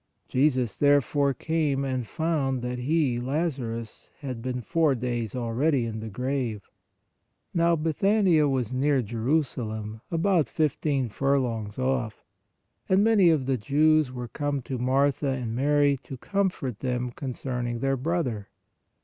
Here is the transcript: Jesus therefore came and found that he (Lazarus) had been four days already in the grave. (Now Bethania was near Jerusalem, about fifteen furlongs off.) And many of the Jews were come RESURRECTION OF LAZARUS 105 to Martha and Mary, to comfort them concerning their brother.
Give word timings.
Jesus 0.27 0.77
therefore 0.77 1.31
came 1.31 1.85
and 1.85 2.07
found 2.07 2.63
that 2.63 2.79
he 2.79 3.19
(Lazarus) 3.19 4.09
had 4.21 4.41
been 4.41 4.59
four 4.61 4.95
days 4.95 5.35
already 5.35 5.85
in 5.85 5.99
the 5.99 6.09
grave. 6.09 6.71
(Now 7.53 7.75
Bethania 7.75 8.47
was 8.49 8.73
near 8.73 9.03
Jerusalem, 9.03 10.01
about 10.09 10.49
fifteen 10.49 11.07
furlongs 11.09 11.77
off.) 11.77 12.25
And 12.89 13.03
many 13.03 13.29
of 13.29 13.45
the 13.45 13.57
Jews 13.57 14.11
were 14.11 14.27
come 14.27 14.55
RESURRECTION 14.55 14.73
OF 14.77 14.81
LAZARUS 14.87 15.21
105 15.21 15.21
to 15.21 15.27
Martha 15.27 15.43
and 15.43 15.55
Mary, 15.55 15.97
to 16.01 16.17
comfort 16.17 16.79
them 16.79 17.11
concerning 17.11 17.77
their 17.77 17.95
brother. 17.95 18.47